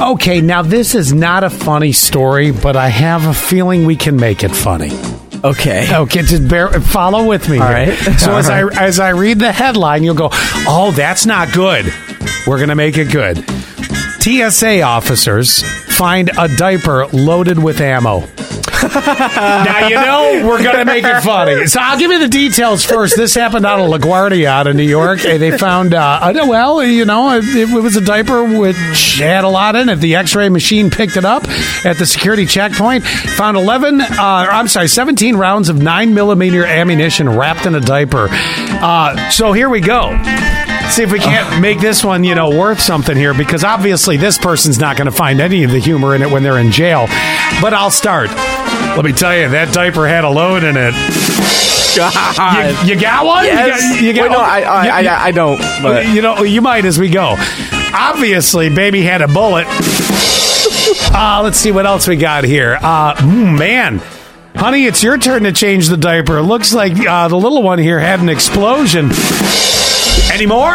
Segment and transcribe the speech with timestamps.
[0.00, 4.16] Okay, now this is not a funny story, but I have a feeling we can
[4.16, 4.90] make it funny.
[5.42, 5.88] Okay.
[5.94, 7.58] Okay, just bear, follow with me.
[7.58, 7.88] All here.
[7.94, 7.98] right.
[8.18, 8.64] So All as right.
[8.76, 10.28] I as I read the headline, you'll go,
[10.66, 11.92] "Oh, that's not good."
[12.46, 13.44] We're gonna make it good.
[14.20, 15.62] TSA officers
[15.96, 18.24] find a diaper loaded with ammo.
[18.88, 21.66] Now you know we're gonna make it funny.
[21.66, 23.16] So I'll give you the details first.
[23.16, 25.24] This happened out of LaGuardia, out of New York.
[25.24, 29.44] And they found, uh, uh, well, you know, it, it was a diaper which had
[29.44, 29.96] a lot in it.
[29.96, 31.44] The X-ray machine picked it up
[31.84, 33.04] at the security checkpoint.
[33.04, 38.28] Found eleven, uh, I'm sorry, seventeen rounds of nine millimeter ammunition wrapped in a diaper.
[38.30, 40.10] Uh, so here we go.
[40.90, 44.36] See if we can't make this one, you know, worth something here because obviously this
[44.36, 47.06] person's not going to find any of the humor in it when they're in jail.
[47.60, 48.28] But I'll start.
[48.96, 50.94] Let me tell you, that diaper had a load in it.
[51.96, 52.86] God.
[52.86, 53.44] You, you got one?
[53.44, 53.82] Yes.
[53.82, 55.58] You got, you got Wait, no, I, I, you, I, I don't.
[55.82, 57.36] But you know, you might as we go.
[57.92, 59.66] Obviously, baby had a bullet.
[61.16, 62.76] Uh, let's see what else we got here.
[62.82, 64.02] Uh, mm, man.
[64.56, 66.42] Honey, it's your turn to change the diaper.
[66.42, 69.10] Looks like uh, the little one here had an explosion.
[70.34, 70.74] Any more?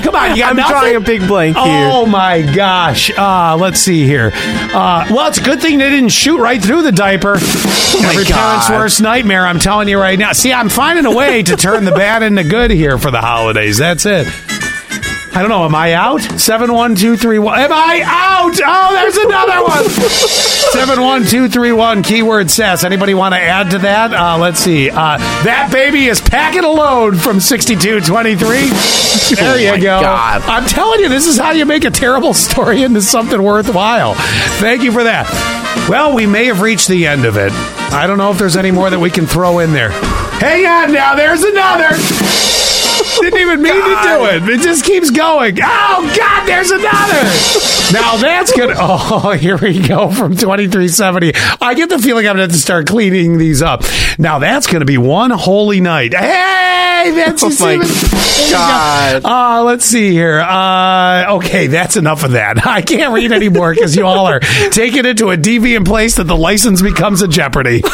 [0.00, 0.70] Come on, you got I'm nothing?
[0.70, 1.90] drawing a big blank here.
[1.92, 3.10] Oh my gosh!
[3.18, 4.30] Uh, let's see here.
[4.32, 7.34] Uh, well, it's a good thing they didn't shoot right through the diaper.
[7.34, 9.44] my Every parent's worst nightmare.
[9.44, 10.32] I'm telling you right now.
[10.32, 13.76] See, I'm finding a way to turn the bad into good here for the holidays.
[13.78, 14.28] That's it.
[15.34, 15.64] I don't know.
[15.64, 16.20] Am I out?
[16.40, 17.58] Seven one two three one.
[17.58, 18.54] Am I out?
[18.64, 20.45] Oh, there's another one.
[20.96, 22.02] Seven one two three one.
[22.02, 22.82] Keyword sass.
[22.82, 24.14] Anybody want to add to that?
[24.14, 24.88] Uh, let's see.
[24.88, 28.70] Uh, that baby is packing a load from sixty two twenty three.
[29.36, 30.00] There you my go.
[30.00, 30.40] God.
[30.46, 34.14] I'm telling you, this is how you make a terrible story into something worthwhile.
[34.58, 35.26] Thank you for that.
[35.86, 37.52] Well, we may have reached the end of it.
[37.92, 39.90] I don't know if there's any more that we can throw in there.
[39.90, 41.14] Hang on now.
[41.14, 42.55] There's another.
[43.72, 44.48] Mean to do it.
[44.58, 45.58] It just keeps going.
[45.62, 47.22] Oh God, there's another.
[47.92, 48.74] Now that's good.
[48.88, 51.32] Oh, here we go from 2370.
[51.60, 53.82] I get the feeling I'm gonna have to start cleaning these up.
[54.18, 56.12] Now that's gonna be one holy night.
[56.14, 57.88] Hey, that's Oh my even-
[58.50, 59.24] God.
[59.24, 60.40] uh, let's see here.
[60.40, 62.64] Uh, okay, that's enough of that.
[62.66, 66.24] I can't read anymore because you all are taking it to a deviant place that
[66.24, 67.82] the license becomes a jeopardy.